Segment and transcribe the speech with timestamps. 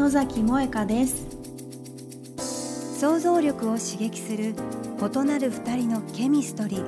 [0.00, 1.26] 野崎萌香です。
[2.98, 4.54] 想像力を刺激する
[4.98, 6.84] 異なる二人のケミストリー。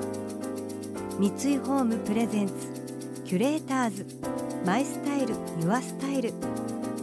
[1.19, 2.55] 三井ホームプレゼンツ
[3.27, 4.06] キュレーターズ。
[4.64, 6.33] マイスタイルユアスタイル。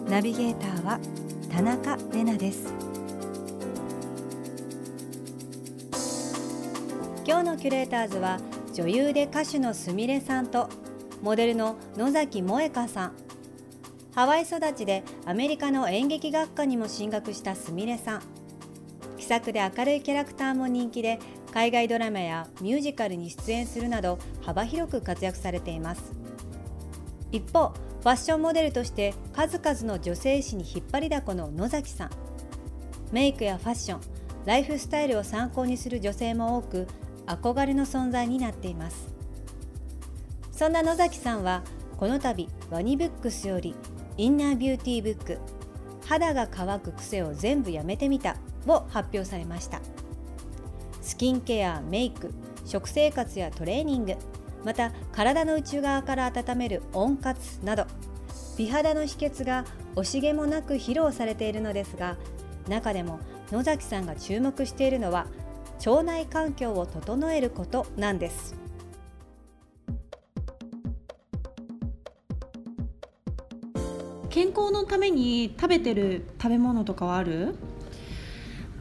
[0.10, 1.00] ナビゲーターは
[1.52, 2.74] 田中れなです。
[7.24, 8.40] 今日のキュレーターズは
[8.74, 10.70] 女優で歌手のすみれさんと
[11.22, 13.12] モデルの野崎萌香さん。
[14.20, 18.22] ハワイ育ちでアメリカの演劇学科にも進学したすみれさん。
[19.18, 21.20] 気さくで明るいキャラクターも人気で
[21.54, 26.12] 海外ドラマやミュージカルに出演するなど幅広く活躍されています。
[27.32, 32.10] 一方ファッションモデルとして数々の女性誌に引っ張りだこの野崎さん。
[33.14, 34.02] メイクやファッション
[34.44, 36.88] ライフスタイルを参考にする女性も多く
[37.26, 39.14] 憧れの存在になっています。
[40.52, 41.64] そんな野崎さんは
[41.96, 43.78] この度ワニブックスより
[44.20, 45.38] インナービューティーブック
[46.06, 48.36] 肌が乾く癖を全部やめてみた
[48.68, 49.80] を発表されました。
[51.02, 52.34] スキンケアメイク
[52.66, 54.16] 食生活やトレーニング
[54.66, 57.86] また体の内側から温める温活など
[58.58, 59.64] 美肌の秘訣が
[59.96, 62.18] 惜しげもなく披露されているのですが
[62.68, 63.22] 中でも
[63.54, 65.28] 野崎さんが注目しているのは
[65.86, 68.59] 腸内環境を整えることなんです。
[74.30, 77.56] 健康のために食べてる食べ物とかはある？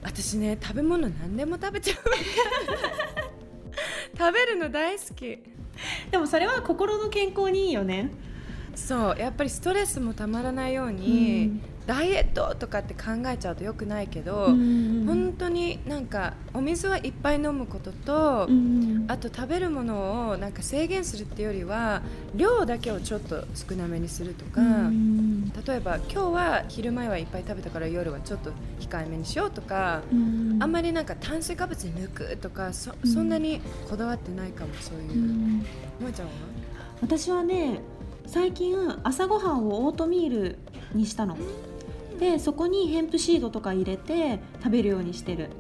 [0.03, 1.97] 私ね食べ物何でも食べちゃう。
[4.19, 5.39] 食べるの大好き。
[6.11, 8.11] でもそれは心の健康にいいよね。
[8.75, 22.03] そうやっぱりストレスもたまらないように、うんダイエットとかって考えちゃうとよくないけど、うん本当になんかお水はいっぱい飲むことと、うんあと食べるものをなんか制限するっていうよりは
[22.35, 35.65] 量だけをちょっと少なめにするとか、うん、例えば今日は昼前はいっぱい食べたから夜はちょっと控えめにしようとか、うん、あんまりなんか炭水化物に抜くとかそそんなにこだわってないかもそういう。
[36.01, 36.33] 萌ちゃんは？
[37.01, 37.81] 私はね
[38.27, 40.59] 最近朝ごはんをオートミール
[40.93, 41.39] にしたの。
[42.19, 45.51] でそこにヘンプシードとか入れて食べるようにしてる。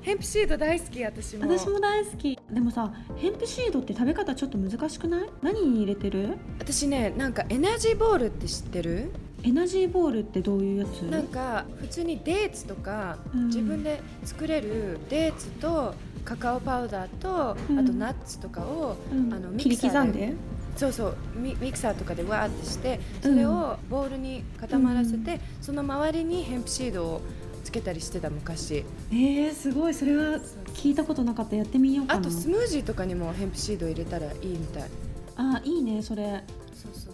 [0.00, 1.48] ヘンプシード大好き私も。
[1.48, 2.38] 私も大好き。
[2.50, 5.28] でもさヘンプシードって食べ方ちょっと難しくない？
[5.42, 6.36] 何に入れてる？
[6.58, 9.10] 私ねなんかエナジーボールって知ってる？
[9.42, 11.02] エナジーボールってどういうやつ？
[11.02, 15.94] なんか普通にデーツとか、うん、自分で作れるデーツと
[16.24, 20.34] カカオパウダーと、うん、あとナッツとかを、うん、あのミキサーで
[20.76, 27.20] そうそうミミキサーとかでわーってしてそれをボウルに固まらせて、うん、その周りにヘンプシードを
[27.64, 28.84] つけたりしてた昔。
[29.10, 29.94] えー、すごい。
[29.94, 30.38] それは
[30.74, 31.56] 聞いたことなかった。
[31.56, 32.20] やってみようかな。
[32.20, 34.90] あとスムージーとかにもヘンプシード入れたらいいみたい。
[35.36, 36.44] あいいねそれ。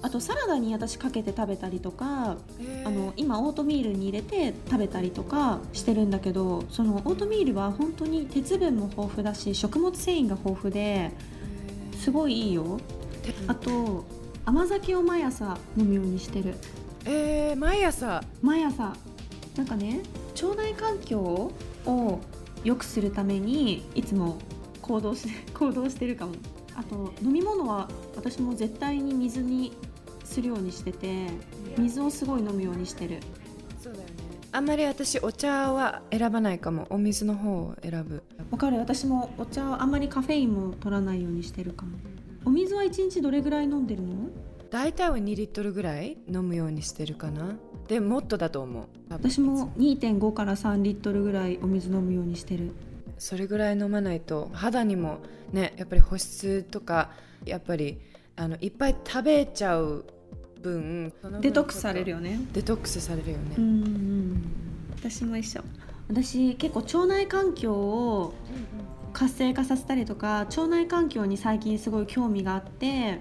[0.03, 11.13] あとサラダに私かけて食べたりとか、えー、あの今オートミールに入れて食べたりとかしてるんだけどそのオートミールは本当に鉄分も豊富だし食物繊維が豊富で
[11.99, 12.81] すごいいいよ
[13.47, 14.05] あと
[14.45, 16.55] 甘酒を毎朝飲むようにしてる。
[17.05, 18.23] えー、毎朝？
[18.43, 18.95] 毎朝。
[19.57, 20.01] なんかね
[20.43, 21.19] 腸内環境
[21.87, 22.21] を
[22.65, 24.39] 良くするためにいつも
[24.83, 26.35] 行動し 行動してるかも。
[26.77, 29.73] あと飲み物は私も絶対に水に
[30.25, 31.27] するようにしてて
[31.77, 33.21] 水をすごい飲むようにしてる。
[33.83, 34.15] そうだよね。
[34.53, 36.87] あんまり私お茶は選ばないかも。
[36.91, 38.23] お水の方を選ぶ。
[38.51, 38.79] わかる。
[38.79, 41.99] 私もお茶はあんまりカフェインも取らないようにしてるかも
[42.45, 44.31] お水は1日どれぐらい飲んでるの？
[44.71, 47.57] 大体は2リットルぐらい飲むようにしてるかな。
[47.89, 48.85] でもっとだと思う。
[49.09, 52.73] 私も2.5から3リットルぐらいお水飲むようにしてる。
[53.19, 55.19] それぐらい飲まないと肌にも
[55.53, 57.11] ねやっぱり保湿とか
[57.45, 58.01] やっぱり
[58.37, 60.07] あのいっぱい食べちゃう
[60.63, 62.41] 分デトックスされるよね。
[62.53, 63.57] デトックスされるよね。
[63.59, 64.43] うん
[64.97, 65.63] 私も一緒。
[66.09, 68.35] 私結構腸内環境を
[69.13, 73.21] 活性化させたりとか腸内環境に最近すごい興味があって、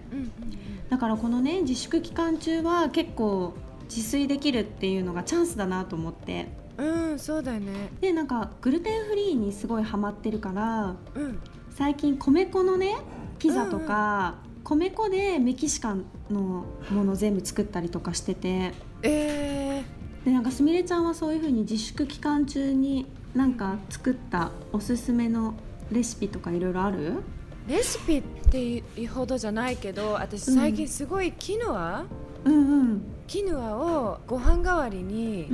[0.90, 3.54] だからこのね自粛期間中は結構
[3.84, 6.48] 自炊できるっていうのがチャンスだなと思って。
[6.78, 7.90] うんそうだよね。
[8.00, 11.40] でなんかグルテンフリーにすごいハマってるから、うん、
[11.72, 12.96] 最近米粉のね
[13.38, 18.74] ピザとか、うんうん、米粉でメキシカンのもの全部作ったりとかしてて。
[19.04, 20.00] えー。
[20.26, 25.54] でなんかすみれちゃんはそういうふうに自粛期間中になんか作ったおすすめの
[25.92, 27.22] レシピとかいろいろある？
[27.68, 32.06] レシピっていうほどじゃないけど私最近すごいキヌア、
[32.44, 33.02] うんうん。
[33.28, 35.48] キヌアをご飯代わりに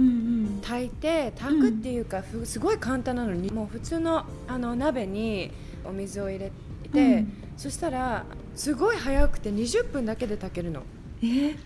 [0.61, 5.51] 炊いて炊くっていうか、ふすごい簡単なのにもう普通のあの鍋に
[5.83, 6.51] お水を入れ
[6.93, 7.33] て、うん。
[7.57, 10.83] そしたらすごい早くて20分だけで炊けるの。
[11.21, 11.57] えー？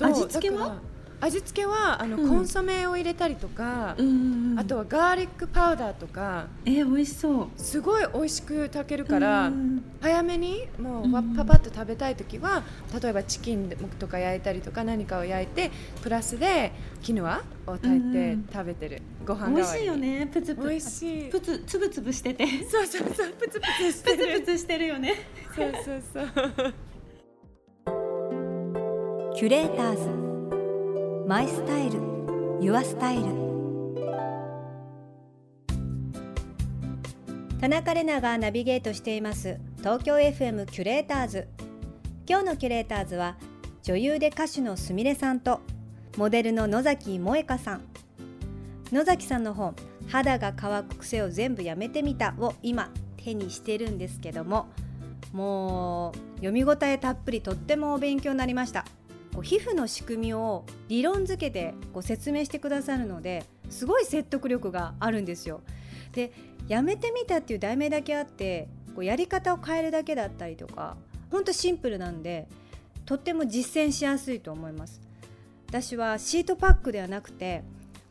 [0.00, 0.80] 味付けは？
[1.20, 2.28] 味付けはあの、うん。
[2.28, 4.58] コンソメを入れたりとか、うんうんうん。
[4.58, 7.48] あとはガーリックパウダーとかえー、美味しそう。
[7.56, 12.62] すごい美味しく炊けるから、うん早めにもうわうんパパッと食べたい時は
[13.02, 13.68] 例えばチキン
[13.98, 15.72] とか焼いたりとか何かを焼いて
[16.02, 16.70] プラスで
[17.02, 19.56] キヌアを炊いてうん食べてる、ご飯代わりに。
[19.56, 20.26] 美味しいよね。
[20.32, 20.68] プツプツ。
[20.68, 21.30] 美味しい。
[21.30, 22.46] プツつぶつぶしてて。
[22.70, 23.32] そうそうそう。
[23.32, 25.14] プツプツしてプツるプツしてるよね。
[25.56, 26.74] そうそうそう。
[29.34, 30.27] キュレーターズ
[31.28, 32.00] マイスタイル
[32.58, 33.24] ユアスタイル。
[37.60, 39.58] 田中れながナビゲートしています。
[39.80, 41.48] 東京 FM キュレーターズ。
[42.26, 43.36] 今日のキュレーターズは
[43.82, 45.60] 女優で歌手のすみれさんと
[46.16, 47.82] モデルの野崎萌香さん。
[48.90, 49.76] 野崎さんの本
[50.08, 52.88] 「肌が乾く癖を全部やめてみた」を今
[53.18, 54.68] 手にしてるんですけども
[55.34, 58.86] もう読み応えたっぷりとってもお勉強になりました。
[59.38, 65.60] こう皮膚の仕組みを理論づけてご説明してくださるのですごい説得力があるんですよ。
[66.10, 66.32] で
[66.66, 70.96] 「やめてみた」っていう題名だけあってこうやり方を変えるだけだったりとか
[71.30, 72.48] ほんとシンプルなんで
[73.06, 75.00] とっても実践しやすいと思います。
[75.68, 77.62] 私はシートパックではなくて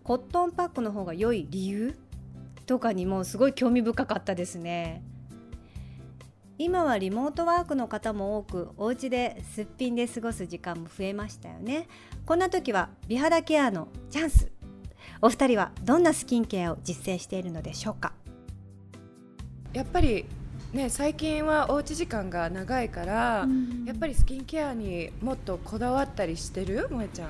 [0.06, 1.94] コットンパックの方が良い理由
[2.66, 5.04] とかにもすごい興味深かったですね。
[6.60, 11.88] 今はリモートワークの方も多くお家ですっぴんで過ごす時間も増えましたよね。
[12.26, 14.52] こんな時は美肌ケアのチャンス。
[15.22, 18.14] お二人はどんなスキンケアを実践しているのでしょうか？
[19.72, 20.26] やっぱり
[20.74, 23.86] ね最近はおうち時間が長いから、うん。
[23.86, 26.88] やっぱりスキンケアにもっとこだわったりしてる？
[26.90, 27.30] 萌ちゃん。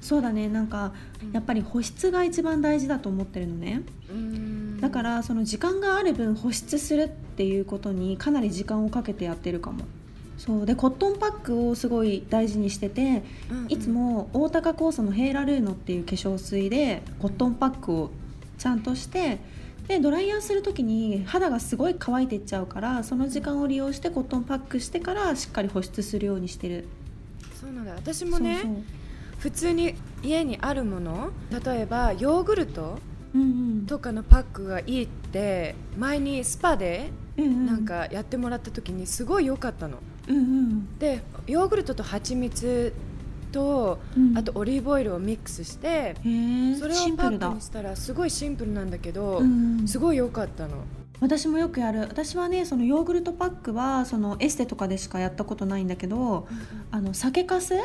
[0.00, 0.48] そうだね。
[0.48, 0.92] なんか
[1.32, 3.82] やっぱり保湿が一番大事だと思ってるのね。
[4.08, 4.80] うん。
[4.80, 9.84] だからその時間がある分保湿するっていうことにかなり時間をかけてやってるかも。
[10.38, 10.66] そう。
[10.66, 13.72] でコットンパックをすごい大事にしててうんうん。
[13.72, 18.10] いつも大高酵素のヘーラルーノっていう化粧水でコットンパックを
[18.58, 19.38] ちゃんとして
[19.86, 26.88] でドライヤーする時に肌がすごい乾いていっちゃうからその時間を利用してコットンパックしてからしっかり保湿するようにしてる。
[27.54, 28.84] そうなんだ私もね
[29.38, 29.94] 普通に
[30.24, 31.30] 家にあるもの
[31.64, 32.98] 例えばヨーグルト
[33.86, 37.66] とかのパックがいいって前にスパでうんうん。
[37.66, 39.98] なんかやってもらった時にすごい良かったの。
[40.28, 40.98] うんうん。
[40.98, 42.92] でヨーグルトと蜂蜜
[43.52, 44.36] とうん。
[44.36, 46.14] あとオリーブオイルをミックスして
[46.78, 50.84] それをパックにしたらすごいシンプルなんだけどうんすごい良かったの。
[51.20, 52.00] 私もよくやる。
[52.02, 56.46] 私はねそのヨーグルトパックはそのエステとかでしかやったことないんだけど
[56.90, 57.82] あの酒粕うん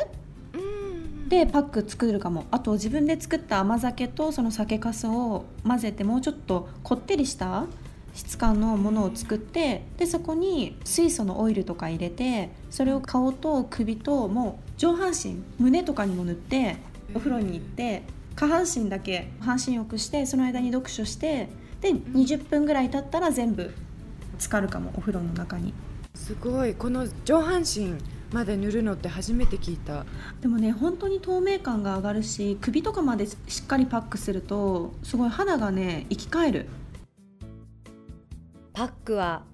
[1.28, 2.46] でパック作るかも。
[2.50, 7.66] あと自分で作った甘酒とその酒粕を混ぜてもうちょっとこってりした
[8.14, 16.76] 質感のものを作ってでそこに水素のオイルとか入れてそれを顔と首ともう上半身胸とかにも塗って
[17.14, 18.02] お風呂に行って
[18.36, 21.48] 下半身だけ半身浴してその間に読書して
[21.80, 23.74] で20分ぐらい経ったら全部
[24.38, 25.74] 浸かるかもお風呂の中に。
[26.14, 26.74] すごい。
[26.74, 27.94] この上半身
[28.34, 30.04] まで塗るのって初めて聞いた。
[30.42, 36.66] でもね本当に透明感が上がるし首とかまでしっかりパックするとすごい肌がね生き返る。
[38.72, 39.44] パックは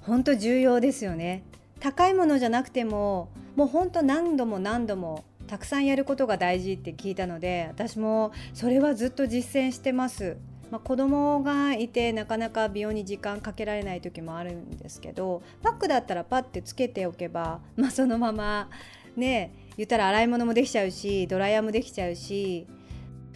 [0.00, 1.42] 本当重要ですよね。
[1.80, 10.36] 高いものじゃなくてももう本当何度も何度もたくさんやることが大事って聞いたので私もそれはずっと実践してます、
[10.70, 18.68] まあ、子供がいてなかなか美容に時間かけられない時もあるんですけどパックだったらパッてつけておけば、まあ、そのまま
[19.16, 22.66] ね言ったら洗い物もできちゃうしドライヤーもできちゃうし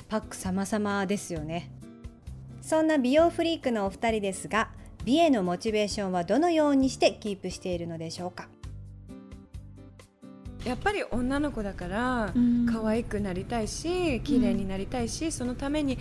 [0.09, 1.71] パック様々ですよね。
[2.61, 4.69] そんな美容フリークのお二人ですが
[5.05, 8.49] 美へのモチベーションはどのようにしてキープしているのでしょうか？
[10.65, 12.67] やっぱり女の子だからうん。
[12.67, 15.99] 可愛くなりたいし綺麗になりたいし、そのために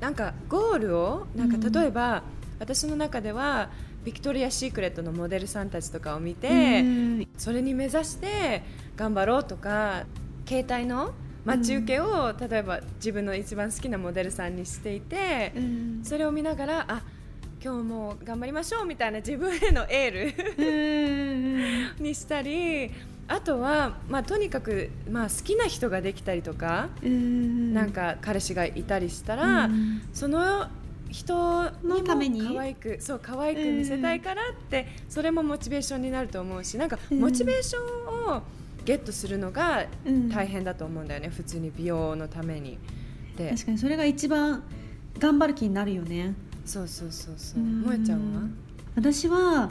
[0.00, 1.72] なんかゴールをなんかうん。
[1.72, 2.22] 例えば、
[2.58, 3.70] 私の中では
[4.04, 7.28] ビクトリア・シークレットのモデルさんたちとかを見て、うん。
[7.36, 8.62] それに目指して
[8.96, 10.04] 頑張ろうとか
[10.46, 11.12] 携帯の
[11.44, 16.00] 待ち受けを、例えば自分の一番好きなモデルさんにしていて、うん。
[16.02, 17.02] それを見ながらあ
[17.64, 21.98] 今日も頑張りましょうみたいな自分へのエールうん。
[22.04, 22.92] にしたり
[23.28, 29.68] あとは、まあ、とにかく、まあ、好きな人ができたりとか、なんか彼氏がいたりしたら、
[30.12, 30.68] その
[31.10, 31.34] 人
[31.82, 32.42] のために？
[32.54, 37.80] 可愛くそう可愛く見せたいからって、それもモチベーションになると思うしなんかモチベーショ
[38.32, 38.42] ンを
[38.84, 39.86] ゲットするのが
[40.32, 42.78] 大変だと思うんだよね、普通に美容のために。
[43.36, 44.62] で確かにそれが一番
[45.18, 46.34] 頑張る気になるよね。
[46.64, 47.60] そうそうそうそう。
[47.60, 48.42] もえちゃんは？
[48.94, 49.70] 私は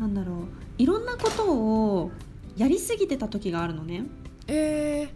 [0.00, 0.36] なんだろう
[0.78, 2.10] いろんなことを
[2.56, 4.04] やりすぎてた時があるのね。
[4.46, 5.08] えー、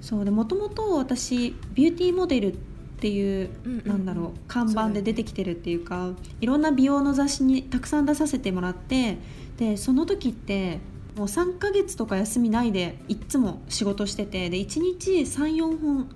[0.00, 2.56] そうでもともと私ビューティーモデルっ
[2.98, 9.18] ていう、うんうん、なんだろう看板で出てきてるっていうかいろんな美容の雑誌にたくさん出させてもらって
[9.58, 10.78] でその時って
[11.16, 16.08] もう3ヶ月とか休みないでいっつも仕事しててで1日34本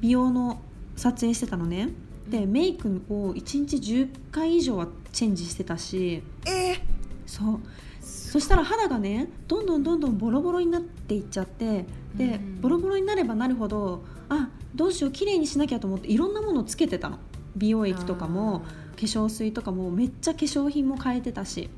[0.00, 0.60] 美容の
[0.96, 1.88] 撮影してたのね。
[2.28, 6.22] でメイクを1日10回以上はチェンジしてたし。
[6.46, 6.78] えー、
[7.26, 7.60] そう
[8.04, 17.18] そしたら肌がねどんどんどんどんボロボロになっていっちゃってで、ボロボロになればなるほどあどうしよう綺麗にしなきゃと思っていろんなものをつけてたの。
[17.56, 18.60] 美容液とかも
[18.96, 21.70] 化粧水とかもめっちゃ化粧品も変えてたし。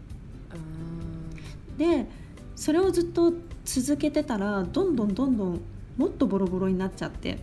[1.78, 2.06] で
[2.54, 5.60] それをずっと続けてたらどんどんどんどん
[5.98, 7.38] もっとボロボロになっちゃって。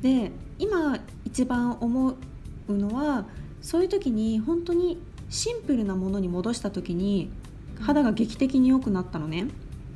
[0.00, 2.14] で今一番思
[2.68, 3.26] うのは
[3.60, 4.98] そういう時に本当に
[5.28, 7.30] シンプルなものに戻した時に
[7.80, 9.48] 肌が劇的に良くなったのね。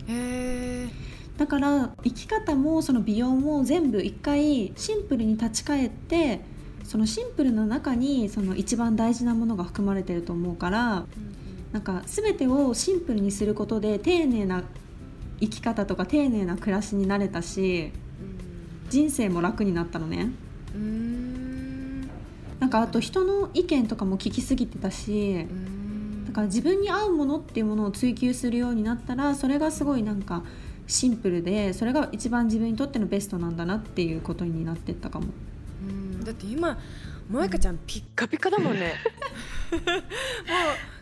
[0.07, 0.89] へ
[1.37, 6.41] だから生き方もその美容も全部一回シンプルに立ち返って
[6.85, 11.07] そのシンプルな中にその一番大事なものが含まれてると思うから、
[11.73, 14.63] なんか全てをシンプルにすることで丁寧な
[15.41, 17.91] 生き方とか丁寧な暮らしになれたし、
[18.91, 20.31] 人生も楽になったのね。
[22.61, 25.47] なんかあと人の意見とかも聞きすぎてたし。
[26.35, 30.43] から自分に合うものっていうものを追求するようになったらそれがすごいなんか
[30.87, 35.29] シンプルでそれが一番自分にとってのベストなんだなっていうことになってったかも。
[35.89, 36.79] うんだって今
[37.31, 38.95] 萌香ちゃんピッカピカだもんね。
[39.73, 39.79] も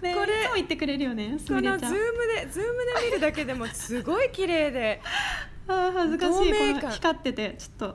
[0.01, 1.37] う、ね、これいつも言ってくれるよね。
[1.49, 5.01] このズームでズームで見るだけでもすごい綺麗で。
[5.69, 7.95] あ恥ずかしいこの光っててちょっ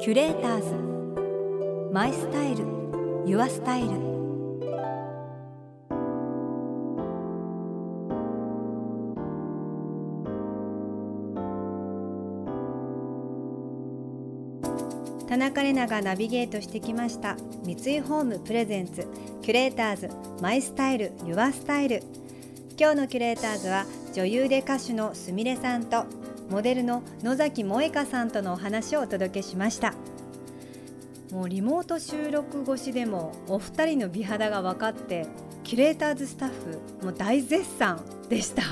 [0.00, 0.74] キュレーターズ
[1.92, 2.64] マイスタイル
[3.24, 4.21] ユアスタイル
[15.42, 17.36] 田中玲奈がナビゲートしてきました。
[17.64, 19.08] 三井ホームプレゼンツ
[19.42, 20.08] キュレーターズ
[20.40, 22.04] マイスタイルユアスタイル。
[22.78, 23.84] 今日のキュレーターズは
[24.14, 26.04] 女優で歌手のすみれさんと
[26.48, 29.94] モデルの野崎萌香さんとのお話をお届けしました。
[31.32, 35.26] もうリモート収録越しでもお二人の美肌が分かって
[35.64, 38.62] キュレーターズスタッフも大絶賛でした。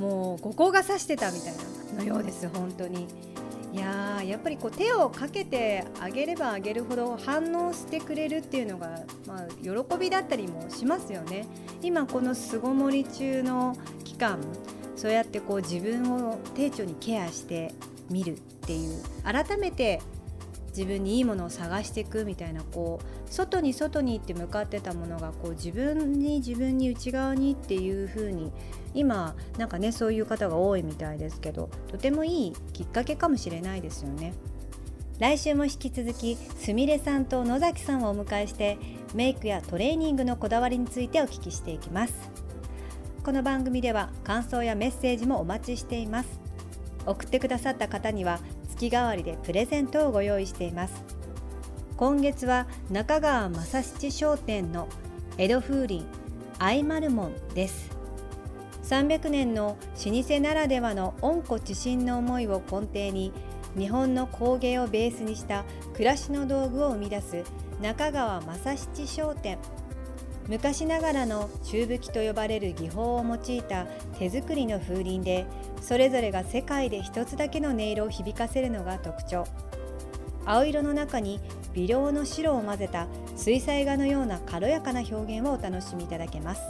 [0.00, 1.52] もうここが指してたみたい
[1.96, 3.06] なのようです本当に。
[3.72, 11.46] いややっぱりこう手をかけてあげればあげるほど反応してくれるっていうのが、まあ、喜びだったりもしますよね。
[11.82, 14.40] 今この巣ごもり中の期間
[14.96, 17.72] そうやってこう自分を丁重にケアして
[18.10, 20.00] みるっていう改めて
[20.68, 28.52] 自分にいいものを探していくみたいなこう外に外にって向かってたものがこう自分に自分に内側にっていう風に
[28.94, 34.34] 今なんかねそういう方が多いみたいですけどとてもいいきっかけかもしれないですよね。
[35.18, 38.78] 来週も引き続きすみれさんと野崎さんをお迎えして
[39.14, 42.30] メイクやトレーニングのこだわりについてお聞きしていきます
[43.24, 46.47] この番組では感想やメッセージもお待ちしています
[47.06, 51.04] 送ってくださった方には月替わりでプレゼントをご用意しています。
[51.96, 54.88] 今月は中川正七商店の
[55.36, 56.04] 江戸風鈴
[56.58, 57.90] アイマルモンです。
[58.84, 59.76] 300年の
[60.06, 63.32] 老舗ならではの温故知新の思いを根底に
[63.76, 67.44] 日本の工芸をベースにした暮らしの道具を生み出す
[67.82, 69.58] 中川正七商店。
[70.48, 73.84] 昔ながらの中吹きと呼ばれる技法を用いた
[74.18, 75.46] 手作りの風鈴で
[75.82, 79.44] それぞれが世界で一つだけの音色を響かせるのが特徴。
[80.46, 81.40] 青色の中に
[81.74, 86.62] 微量の白を混ぜた水彩画のような軽やかな表現をお楽しみいただけます。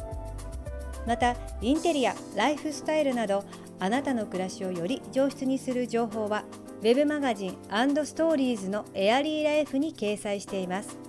[1.07, 3.45] またインテリアライフスタイルなど
[3.79, 6.45] あなたの暮らしをより上質にする情報は
[6.83, 7.57] Web マガジン
[8.05, 11.08] ストーリーズのエアリーライフに掲載しています。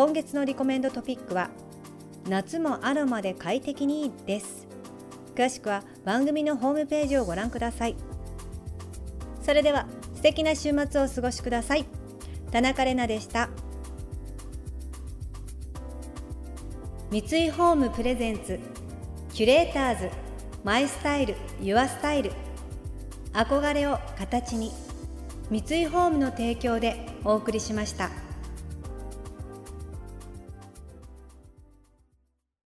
[0.00, 1.50] 今月のリコメンドトピックは
[2.26, 4.66] 夏もアロマで快適にです。
[5.34, 7.96] 詳しくは番組のホームページをご覧ください。
[9.42, 11.84] それでは素敵な週末をお過ごしください。
[12.50, 13.50] 田中れなでした。
[17.10, 18.58] 三井ホームプレゼンツ
[19.34, 20.08] キュレーターズ
[20.64, 22.32] マイスタイルユアスタイル。
[23.34, 24.72] 憧れを形に
[25.50, 28.08] 三井ホームの提供でお送りしました。